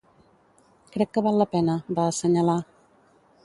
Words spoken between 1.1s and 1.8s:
que val la pena,